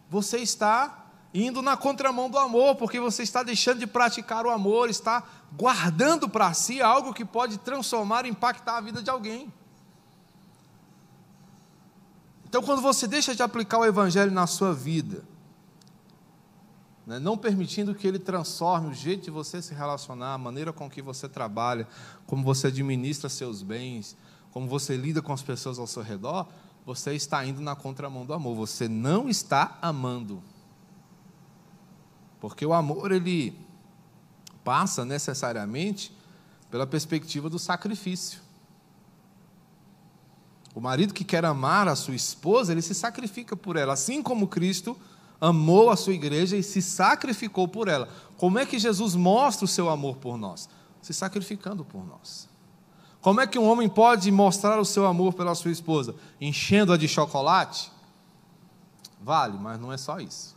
[0.09, 4.89] você está indo na contramão do amor, porque você está deixando de praticar o amor,
[4.89, 5.23] está
[5.55, 9.53] guardando para si algo que pode transformar e impactar a vida de alguém.
[12.57, 15.23] Então, quando você deixa de aplicar o Evangelho na sua vida,
[17.05, 20.89] né, não permitindo que ele transforme o jeito de você se relacionar, a maneira com
[20.89, 21.87] que você trabalha,
[22.25, 24.17] como você administra seus bens,
[24.49, 26.47] como você lida com as pessoas ao seu redor,
[26.83, 30.41] você está indo na contramão do amor, você não está amando.
[32.41, 33.55] Porque o amor, ele
[34.63, 36.11] passa necessariamente
[36.71, 38.46] pela perspectiva do sacrifício.
[40.77, 44.47] O marido que quer amar a sua esposa, ele se sacrifica por ela, assim como
[44.47, 44.95] Cristo
[45.41, 48.07] amou a sua igreja e se sacrificou por ela.
[48.37, 50.69] Como é que Jesus mostra o seu amor por nós?
[51.01, 52.47] Se sacrificando por nós.
[53.21, 56.13] Como é que um homem pode mostrar o seu amor pela sua esposa?
[56.39, 57.91] Enchendo-a de chocolate?
[59.19, 60.55] Vale, mas não é só isso.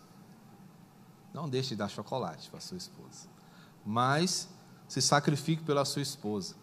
[1.32, 3.26] Não deixe de dar chocolate para sua esposa.
[3.86, 4.50] Mas
[4.86, 6.56] se sacrifique pela sua esposa.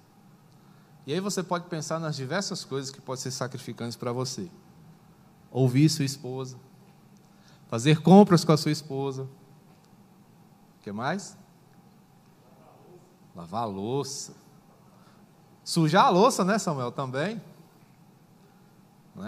[1.07, 4.51] E aí você pode pensar nas diversas coisas que podem ser sacrificantes para você.
[5.49, 6.57] Ouvir sua esposa,
[7.69, 9.23] fazer compras com a sua esposa.
[9.23, 11.37] O que mais?
[13.33, 14.33] Lavar a louça.
[15.63, 17.41] Sujar a louça, né, Samuel, também.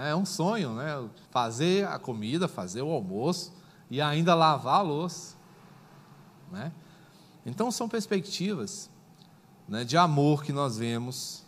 [0.02, 1.10] É um sonho, né?
[1.32, 3.54] Fazer a comida, fazer o almoço
[3.90, 5.38] e ainda lavar a louça.
[6.52, 6.74] Né?
[7.46, 8.90] Então são perspectivas
[9.66, 11.48] né, de amor que nós vemos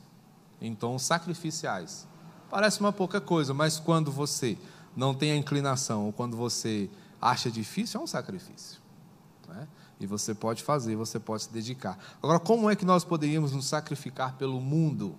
[0.61, 2.07] em tons sacrificiais.
[2.49, 4.57] Parece uma pouca coisa, mas quando você
[4.95, 8.79] não tem a inclinação, ou quando você acha difícil, é um sacrifício.
[9.47, 9.67] Né?
[9.99, 11.97] E você pode fazer, você pode se dedicar.
[12.21, 15.15] Agora, como é que nós poderíamos nos sacrificar pelo mundo?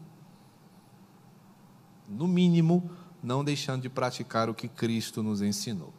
[2.09, 2.91] No mínimo,
[3.23, 5.93] não deixando de praticar o que Cristo nos ensinou.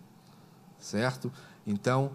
[0.78, 1.32] Certo?
[1.66, 2.12] Então,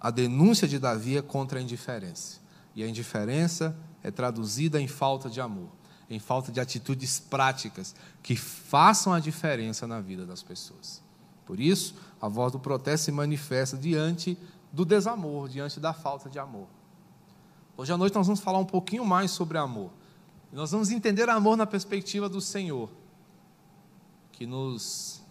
[0.00, 2.40] a denúncia de Davi é contra a indiferença.
[2.74, 5.79] E a indiferença é traduzida em falta de amor
[6.10, 11.00] em falta de atitudes práticas que façam a diferença na vida das pessoas.
[11.46, 14.36] Por isso, a voz do protesto se manifesta diante
[14.72, 16.66] do desamor, diante da falta de amor.
[17.76, 19.90] Hoje à noite nós vamos falar um pouquinho mais sobre amor.
[20.52, 22.90] Nós vamos entender amor na perspectiva do Senhor,
[24.32, 25.22] que nos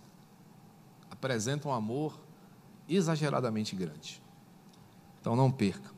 [1.12, 2.18] apresenta um amor
[2.88, 4.22] exageradamente grande.
[5.20, 5.92] Então não perca.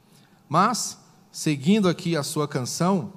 [0.49, 0.99] Mas,
[1.31, 3.13] seguindo aqui a sua canção,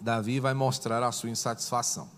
[0.00, 2.08] Davi vai mostrar a sua insatisfação.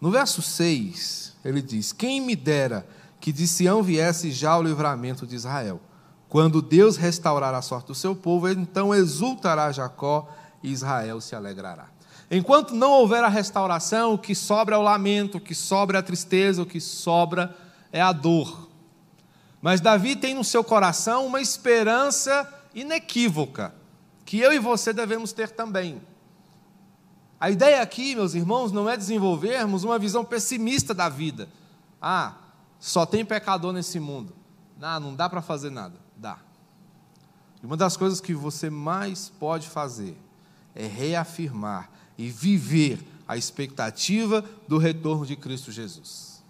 [0.00, 2.86] No verso 6, ele diz: Quem me dera
[3.20, 5.80] que de Sião viesse já o livramento de Israel.
[6.28, 10.28] Quando Deus restaurar a sorte do seu povo, então exultará Jacó
[10.62, 11.88] e Israel se alegrará.
[12.30, 16.00] Enquanto não houver a restauração, o que sobra é o lamento, o que sobra é
[16.00, 17.54] a tristeza, o que sobra
[17.92, 18.68] é a dor.
[19.62, 23.72] Mas Davi tem no seu coração uma esperança inequívoca,
[24.24, 26.00] que eu e você devemos ter também.
[27.38, 31.48] A ideia aqui, meus irmãos, não é desenvolvermos uma visão pessimista da vida.
[32.00, 32.34] Ah,
[32.80, 34.34] só tem pecador nesse mundo.
[34.78, 35.96] Não, não dá para fazer nada.
[36.16, 36.38] Dá.
[37.62, 40.16] E uma das coisas que você mais pode fazer
[40.74, 46.42] é reafirmar e viver a expectativa do retorno de Cristo Jesus.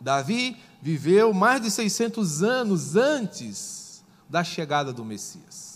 [0.00, 5.69] Davi viveu mais de 600 anos antes da chegada do Messias.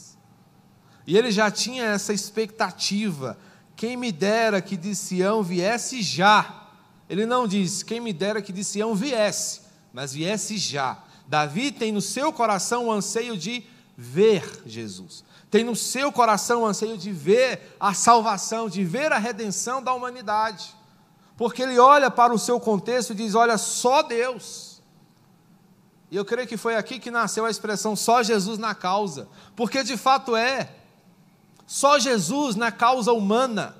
[1.07, 3.39] E ele já tinha essa expectativa.
[3.77, 6.69] Quem me dera que de Sião viesse já.
[7.09, 9.61] Ele não diz, quem me dera que de Sião viesse,
[9.93, 10.99] mas viesse já.
[11.27, 13.65] Davi tem no seu coração o anseio de
[13.97, 19.19] ver Jesus tem no seu coração o anseio de ver a salvação, de ver a
[19.19, 20.75] redenção da humanidade.
[21.37, 24.83] Porque ele olha para o seu contexto e diz: Olha, só Deus.
[26.11, 29.29] E eu creio que foi aqui que nasceu a expressão só Jesus na causa.
[29.55, 30.75] Porque de fato é.
[31.67, 33.77] Só Jesus na causa humana.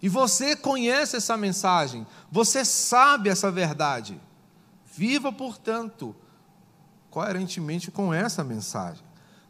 [0.00, 4.20] E você conhece essa mensagem, você sabe essa verdade.
[4.84, 6.14] Viva, portanto,
[7.10, 9.02] coerentemente com essa mensagem.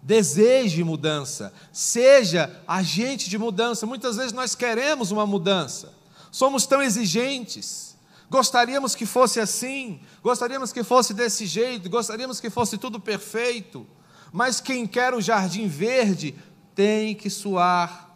[0.03, 3.87] Deseje mudança, seja agente de mudança.
[3.87, 5.95] Muitas vezes nós queremos uma mudança,
[6.31, 7.97] somos tão exigentes,
[8.31, 13.87] gostaríamos que fosse assim, gostaríamos que fosse desse jeito, gostaríamos que fosse tudo perfeito,
[14.31, 16.35] mas quem quer o jardim verde
[16.75, 18.11] tem que suar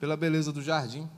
[0.00, 1.08] pela beleza do jardim.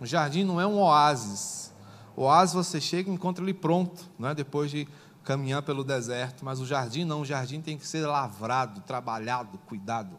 [0.00, 1.72] O jardim não é um oásis.
[2.14, 4.34] O oásis você chega e encontra ele pronto, não é?
[4.34, 4.86] depois de
[5.24, 10.16] caminhar pelo deserto, mas o jardim não, o jardim tem que ser lavrado, trabalhado, cuidado.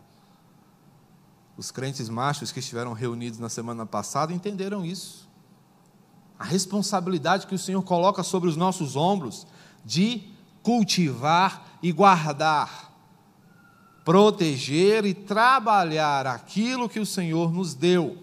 [1.58, 5.28] Os crentes machos que estiveram reunidos na semana passada entenderam isso.
[6.38, 9.46] A responsabilidade que o Senhor coloca sobre os nossos ombros
[9.84, 10.30] de
[10.62, 12.92] cultivar e guardar,
[14.04, 18.18] proteger e trabalhar aquilo que o Senhor nos deu.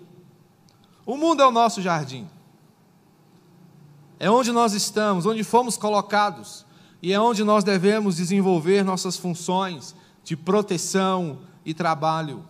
[1.05, 2.29] O mundo é o nosso jardim.
[4.19, 6.65] É onde nós estamos, onde fomos colocados
[7.03, 12.45] e é onde nós devemos desenvolver nossas funções de proteção e trabalho.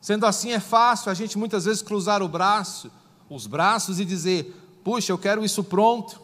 [0.00, 2.90] Sendo assim, é fácil a gente muitas vezes cruzar o braço,
[3.30, 6.20] os braços e dizer: puxa, eu quero isso pronto.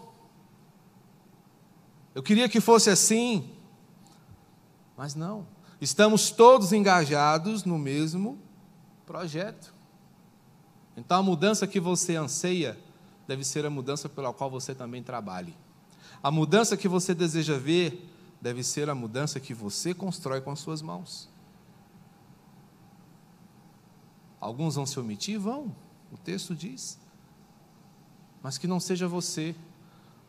[2.14, 3.50] Eu queria que fosse assim.
[4.96, 5.46] Mas não.
[5.80, 8.38] Estamos todos engajados no mesmo
[9.06, 9.74] projeto.
[10.96, 12.78] Então a mudança que você anseia
[13.26, 15.56] deve ser a mudança pela qual você também trabalhe.
[16.22, 18.06] A mudança que você deseja ver
[18.40, 21.28] deve ser a mudança que você constrói com as suas mãos.
[24.40, 25.38] Alguns vão se omitir?
[25.38, 25.74] Vão,
[26.10, 26.98] o texto diz.
[28.42, 29.54] Mas que não seja você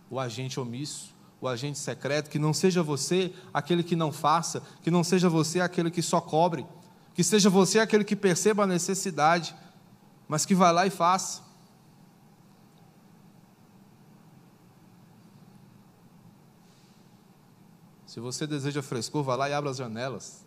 [0.09, 1.10] o agente omisso,
[1.41, 5.59] o agente secreto, que não seja você aquele que não faça, que não seja você
[5.59, 6.67] aquele que só cobre,
[7.15, 9.55] que seja você aquele que perceba a necessidade,
[10.27, 11.41] mas que vá lá e faça.
[18.05, 20.45] Se você deseja frescor, vá lá e abra as janelas.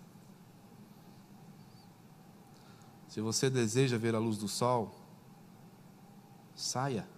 [3.08, 4.94] Se você deseja ver a luz do sol,
[6.54, 7.13] saia.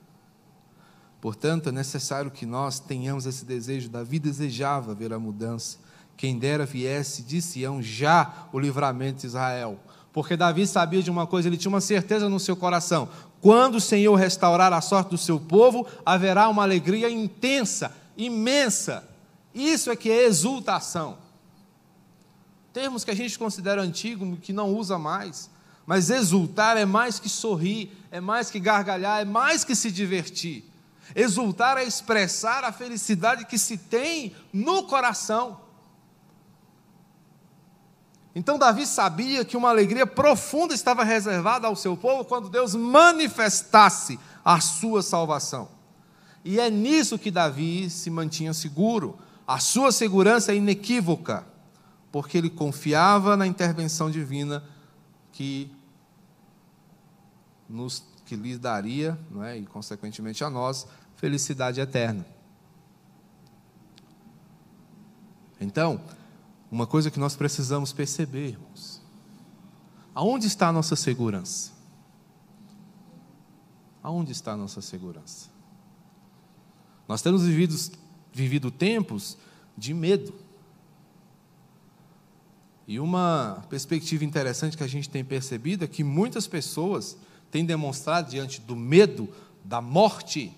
[1.26, 3.88] Portanto, é necessário que nós tenhamos esse desejo.
[3.88, 5.76] Davi desejava ver a mudança.
[6.16, 9.76] Quem dera viesse de Sião já o livramento de Israel.
[10.12, 13.08] Porque Davi sabia de uma coisa, ele tinha uma certeza no seu coração:
[13.40, 19.02] quando o Senhor restaurar a sorte do seu povo, haverá uma alegria intensa, imensa
[19.52, 21.18] isso é que é exultação.
[22.72, 25.50] Termos que a gente considera antigo, que não usa mais.
[25.84, 30.75] Mas exultar é mais que sorrir, é mais que gargalhar, é mais que se divertir.
[31.14, 35.60] Exultar é expressar a felicidade que se tem no coração.
[38.34, 44.20] Então, Davi sabia que uma alegria profunda estava reservada ao seu povo quando Deus manifestasse
[44.44, 45.70] a sua salvação.
[46.44, 49.18] E é nisso que Davi se mantinha seguro.
[49.46, 51.46] A sua segurança é inequívoca,
[52.12, 54.62] porque ele confiava na intervenção divina
[55.32, 55.70] que
[57.68, 62.26] nos que lhe daria, não é, e consequentemente a nós, felicidade eterna.
[65.58, 66.00] Então,
[66.70, 69.00] uma coisa que nós precisamos perceber, irmãos,
[70.14, 71.72] aonde está a nossa segurança?
[74.02, 75.48] Aonde está a nossa segurança?
[77.08, 77.74] Nós temos vivido
[78.36, 79.38] vivido tempos
[79.78, 80.34] de medo.
[82.86, 87.16] E uma perspectiva interessante que a gente tem percebido é que muitas pessoas
[87.50, 89.32] têm demonstrado diante do medo
[89.64, 90.56] da morte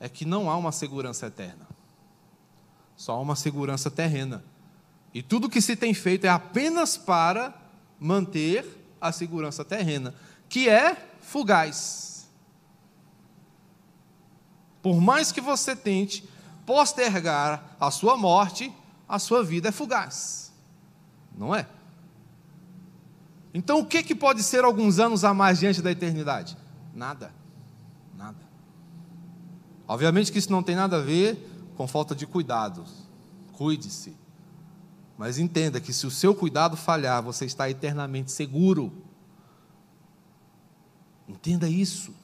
[0.00, 1.68] é que não há uma segurança eterna.
[2.96, 4.42] Só há uma segurança terrena.
[5.12, 7.54] E tudo que se tem feito é apenas para
[7.98, 8.66] manter
[9.00, 10.14] a segurança terrena,
[10.48, 12.28] que é fugaz.
[14.82, 16.26] Por mais que você tente,
[16.64, 18.72] postergar a sua morte,
[19.08, 20.52] a sua vida é fugaz.
[21.36, 21.66] Não é?
[23.52, 26.56] Então, o que, que pode ser alguns anos a mais diante da eternidade?
[26.94, 27.32] Nada.
[28.16, 28.38] Nada.
[29.88, 32.84] Obviamente que isso não tem nada a ver com falta de cuidado.
[33.52, 34.16] Cuide-se.
[35.18, 38.92] Mas entenda que se o seu cuidado falhar, você está eternamente seguro.
[41.28, 42.14] Entenda isso.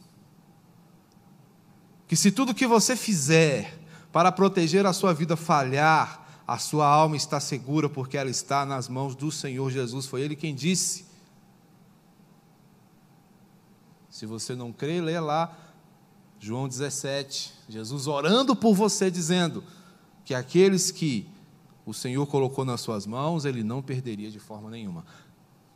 [2.07, 3.79] Que se tudo que você fizer
[4.13, 8.89] para proteger a sua vida falhar, a sua alma está segura porque ela está nas
[8.89, 10.07] mãos do Senhor Jesus.
[10.07, 11.06] Foi Ele quem disse.
[14.17, 15.55] Se você não crê, lê lá
[16.41, 19.63] João 17, Jesus orando por você, dizendo
[20.25, 21.29] que aqueles que
[21.85, 25.05] o Senhor colocou nas suas mãos, Ele não perderia de forma nenhuma.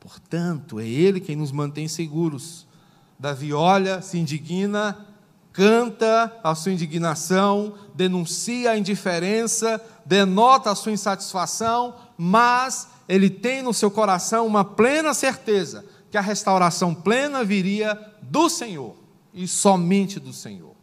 [0.00, 2.66] Portanto, é Ele quem nos mantém seguros.
[3.18, 5.06] Davi olha, se indigna,
[5.52, 13.74] canta a sua indignação, denuncia a indiferença, denota a sua insatisfação, mas ele tem no
[13.74, 18.96] seu coração uma plena certeza que a restauração plena viria do Senhor
[19.32, 20.74] e somente do Senhor.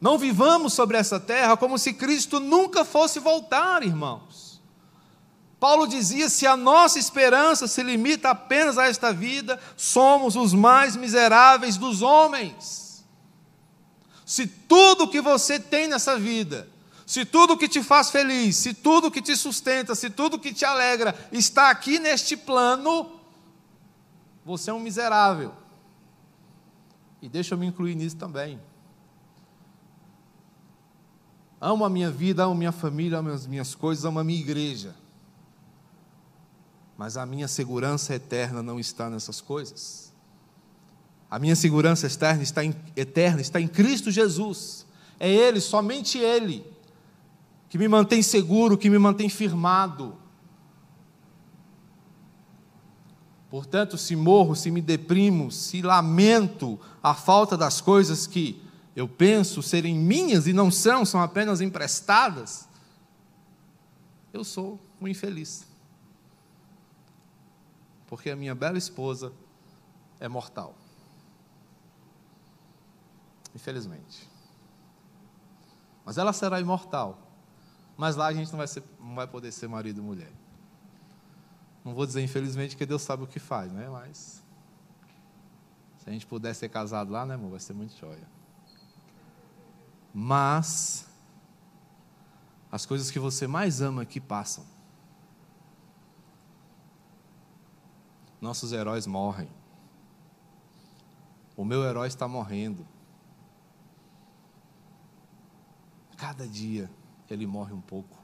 [0.00, 4.62] Não vivamos sobre essa terra como se Cristo nunca fosse voltar, irmãos.
[5.58, 10.94] Paulo dizia: se a nossa esperança se limita apenas a esta vida, somos os mais
[10.94, 13.04] miseráveis dos homens.
[14.24, 16.68] Se tudo que você tem nessa vida,
[17.08, 20.66] se tudo que te faz feliz, se tudo que te sustenta, se tudo que te
[20.66, 23.10] alegra está aqui neste plano,
[24.44, 25.54] você é um miserável.
[27.22, 28.60] E deixa eu me incluir nisso também.
[31.58, 34.94] Amo a minha vida, amo minha família, amo as minhas coisas, amo a minha igreja.
[36.94, 40.12] Mas a minha segurança eterna não está nessas coisas.
[41.30, 44.84] A minha segurança externa está em, eterna está em Cristo Jesus.
[45.18, 46.76] É Ele, somente Ele,
[47.68, 50.16] que me mantém seguro, que me mantém firmado.
[53.50, 58.62] Portanto, se morro, se me deprimo, se lamento a falta das coisas que
[58.94, 62.68] eu penso serem minhas e não são, são apenas emprestadas,
[64.32, 65.66] eu sou um infeliz.
[68.06, 69.32] Porque a minha bela esposa
[70.18, 70.74] é mortal.
[73.54, 74.28] Infelizmente.
[76.04, 77.27] Mas ela será imortal.
[77.98, 80.30] Mas lá a gente não vai, ser, não vai poder ser marido e mulher.
[81.84, 83.88] Não vou dizer infelizmente que Deus sabe o que faz, né?
[83.88, 84.40] Mas
[85.98, 88.28] se a gente puder ser casado lá, né, amor, vai ser muito joia.
[90.14, 91.08] Mas
[92.70, 94.64] as coisas que você mais ama aqui passam.
[98.40, 99.50] Nossos heróis morrem.
[101.56, 102.86] O meu herói está morrendo.
[106.16, 106.88] Cada dia
[107.30, 108.16] ele morre um pouco.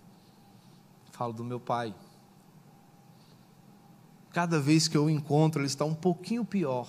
[1.12, 1.94] Falo do meu pai.
[4.30, 6.88] Cada vez que eu o encontro, ele está um pouquinho pior.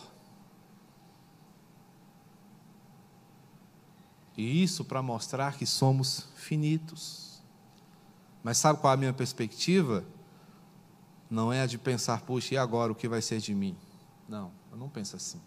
[4.38, 7.42] E isso para mostrar que somos finitos.
[8.44, 10.04] Mas sabe qual é a minha perspectiva?
[11.30, 13.78] Não é a de pensar, puxa, e agora o que vai ser de mim?
[14.28, 15.40] Não, eu não penso assim.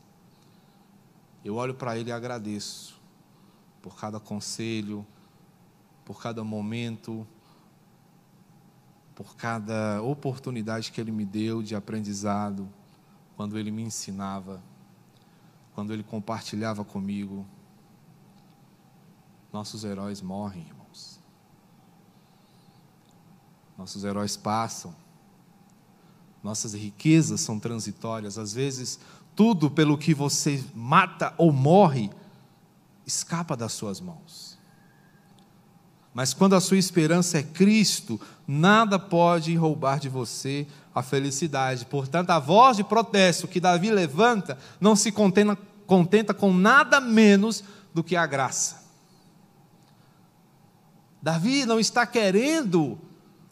[1.44, 3.00] Eu olho para ele e agradeço
[3.80, 5.06] por cada conselho,
[6.08, 7.28] por cada momento,
[9.14, 12.66] por cada oportunidade que Ele me deu de aprendizado,
[13.36, 14.62] quando Ele me ensinava,
[15.74, 17.44] quando Ele compartilhava comigo.
[19.52, 21.20] Nossos heróis morrem, irmãos.
[23.76, 24.96] Nossos heróis passam.
[26.42, 28.38] Nossas riquezas são transitórias.
[28.38, 28.98] Às vezes,
[29.36, 32.10] tudo pelo que você mata ou morre
[33.04, 34.47] escapa das suas mãos.
[36.18, 41.86] Mas quando a sua esperança é Cristo, nada pode roubar de você a felicidade.
[41.86, 45.56] Portanto, a voz de protesto que Davi levanta não se contenta,
[45.86, 47.62] contenta com nada menos
[47.94, 48.82] do que a graça.
[51.22, 52.98] Davi não está querendo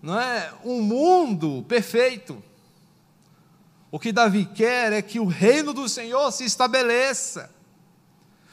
[0.03, 2.43] não é, um mundo perfeito.
[3.93, 7.49] O que Davi quer é que o reino do Senhor se estabeleça.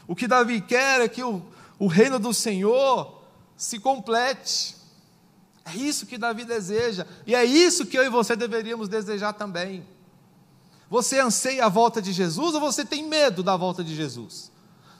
[0.08, 1.42] O que Davi quer é que o,
[1.80, 3.23] o reino do Senhor
[3.64, 4.76] se complete.
[5.64, 9.88] É isso que Davi deseja, e é isso que eu e você deveríamos desejar também.
[10.90, 14.52] Você anseia a volta de Jesus ou você tem medo da volta de Jesus?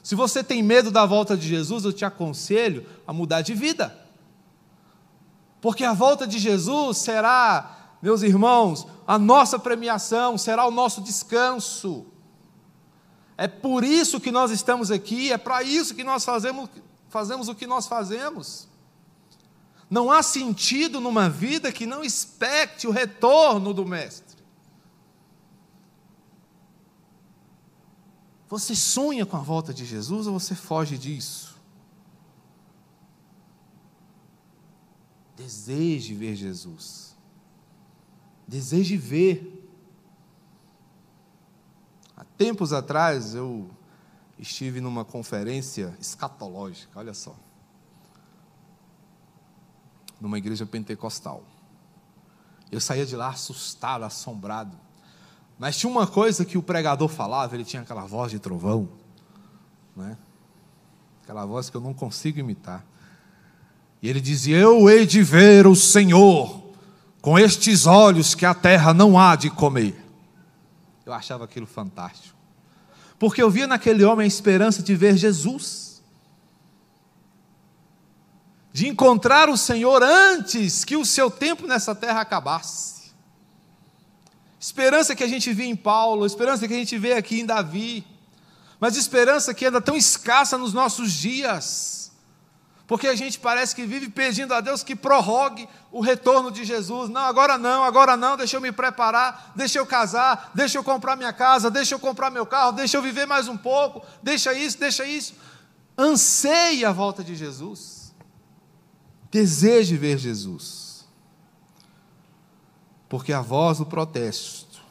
[0.02, 3.94] Se você tem medo da volta de Jesus, eu te aconselho a mudar de vida.
[5.60, 12.06] Porque a volta de Jesus será, meus irmãos, a nossa premiação, será o nosso descanso.
[13.36, 16.70] É por isso que nós estamos aqui, é para isso que nós fazemos
[17.14, 18.66] fazemos o que nós fazemos.
[19.88, 24.42] Não há sentido numa vida que não expecte o retorno do Mestre.
[28.48, 31.54] Você sonha com a volta de Jesus ou você foge disso?
[35.36, 37.16] Deseje ver Jesus.
[38.46, 39.64] Deseje ver.
[42.16, 43.70] Há tempos atrás eu
[44.38, 47.34] estive numa conferência escatológica, olha só.
[50.20, 51.42] Numa igreja pentecostal.
[52.70, 54.76] Eu saía de lá assustado, assombrado.
[55.58, 58.88] Mas tinha uma coisa que o pregador falava, ele tinha aquela voz de trovão,
[59.94, 60.16] né?
[61.22, 62.84] Aquela voz que eu não consigo imitar.
[64.02, 66.62] E ele dizia: Eu hei de ver o Senhor
[67.22, 70.04] com estes olhos que a terra não há de comer.
[71.06, 72.33] Eu achava aquilo fantástico.
[73.24, 76.02] Porque eu via naquele homem a esperança de ver Jesus,
[78.70, 83.14] de encontrar o Senhor antes que o seu tempo nessa terra acabasse.
[84.60, 88.06] Esperança que a gente vê em Paulo, esperança que a gente vê aqui em Davi,
[88.78, 92.03] mas esperança que anda tão escassa nos nossos dias
[92.86, 97.08] porque a gente parece que vive pedindo a Deus que prorrogue o retorno de Jesus.
[97.08, 101.16] Não, agora não, agora não, deixa eu me preparar, deixa eu casar, deixa eu comprar
[101.16, 104.78] minha casa, deixa eu comprar meu carro, deixa eu viver mais um pouco, deixa isso,
[104.78, 105.34] deixa isso.
[105.96, 108.14] Anseie a volta de Jesus.
[109.30, 111.06] Deseje ver Jesus.
[113.08, 114.82] Porque a voz do protesto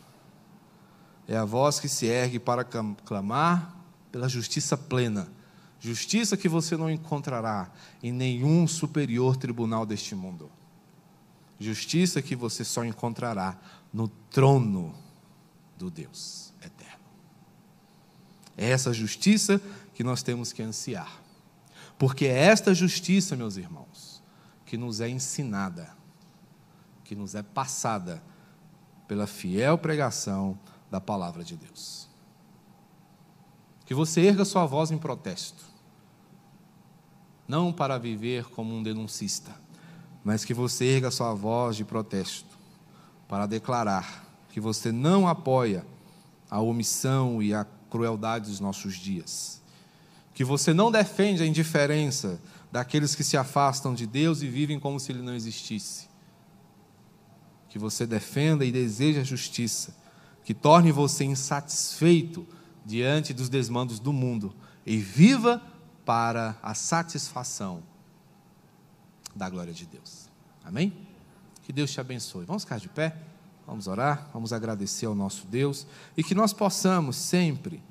[1.28, 3.76] é a voz que se ergue para clamar
[4.12, 5.28] pela justiça plena
[5.84, 7.70] Justiça que você não encontrará
[8.02, 10.50] em nenhum superior tribunal deste mundo.
[11.60, 13.60] Justiça que você só encontrará
[13.92, 14.96] no trono
[15.78, 17.04] do Deus eterno.
[18.56, 19.62] É essa justiça
[19.94, 21.22] que nós temos que ansiar.
[22.00, 24.24] Porque é esta justiça, meus irmãos,
[24.66, 25.94] que nos é ensinada,
[27.04, 28.24] que nos é passada
[29.06, 30.58] pela fiel pregação
[30.90, 32.08] da palavra de Deus.
[33.86, 35.73] Que você erga sua voz em protesto
[37.48, 39.52] não para viver como um denuncista,
[40.24, 42.58] mas que você erga sua voz de protesto
[43.28, 45.86] para declarar que você não apoia
[46.50, 49.62] a omissão e a crueldade dos nossos dias,
[50.34, 52.40] que você não defende a indiferença
[52.72, 56.08] daqueles que se afastam de Deus e vivem como se ele não existisse,
[57.70, 59.96] que você defenda e deseja a justiça,
[60.44, 62.48] que torne você insatisfeito
[62.86, 64.54] diante dos desmandos do mundo
[64.86, 65.62] e viva
[66.06, 67.84] para a satisfação
[69.36, 70.30] da glória de Deus.
[70.64, 70.94] Amém?
[71.64, 72.46] Que Deus te abençoe.
[72.46, 73.18] Vamos ficar de pé?
[73.66, 75.88] Vamos orar, vamos agradecer ao nosso Deus
[76.18, 77.82] e que nós possamos sempre,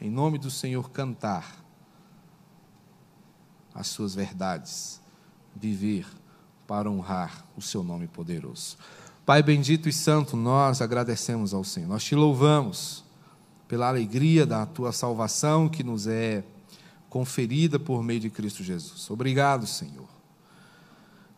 [0.00, 1.62] em nome do Senhor, cantar
[3.74, 5.00] as suas verdades,
[5.54, 6.06] viver
[6.66, 8.78] para honrar o seu nome poderoso.
[9.26, 13.04] Pai bendito e santo, nós agradecemos ao Senhor, nós te louvamos
[13.68, 16.42] pela alegria da tua salvação que nos é
[17.08, 19.10] conferida por meio de Cristo Jesus.
[19.10, 20.08] Obrigado, Senhor.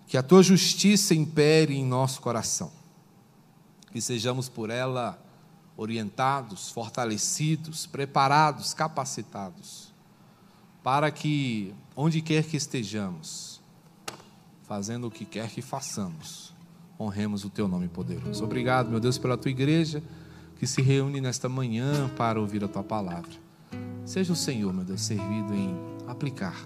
[0.06, 2.72] Que a tua justiça impere em nosso coração.
[3.92, 5.20] Que sejamos por ela
[5.76, 9.94] orientados, fortalecidos, preparados, capacitados,
[10.82, 13.60] para que, onde quer que estejamos,
[14.68, 16.54] fazendo o que quer que façamos,
[16.98, 18.44] honremos o teu nome poderoso.
[18.44, 20.02] Obrigado, meu Deus, pela tua igreja
[20.58, 23.49] que se reúne nesta manhã para ouvir a tua palavra.
[24.04, 25.74] Seja o Senhor, meu Deus, servido em
[26.06, 26.56] aplicar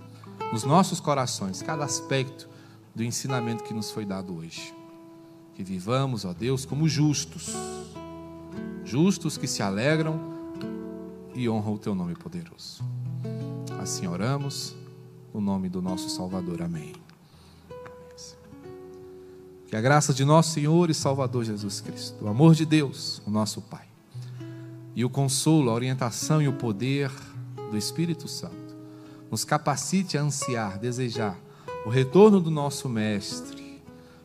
[0.53, 2.49] nos nossos corações cada aspecto
[2.95, 4.75] do ensinamento que nos foi dado hoje.
[5.55, 7.53] Que vivamos, ó Deus, como justos,
[8.85, 10.19] justos que se alegram
[11.35, 12.83] e honram o teu nome poderoso.
[13.81, 14.75] Assim oramos,
[15.33, 16.63] no nome do nosso Salvador.
[16.63, 16.93] Amém.
[19.67, 23.31] Que a graça de nosso Senhor e Salvador Jesus Cristo, o amor de Deus, o
[23.31, 23.87] nosso Pai,
[24.95, 27.11] e o consolo, a orientação e o poder
[27.71, 28.55] do Espírito Santo
[29.31, 31.37] nos capacite a ansiar, desejar
[31.85, 33.83] o retorno do nosso Mestre,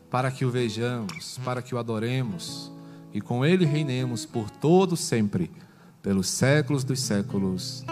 [0.08, 2.70] para que o vejamos, para que o adoremos
[3.12, 5.50] e com ele reinemos por todo sempre,
[6.02, 7.84] pelos séculos dos séculos.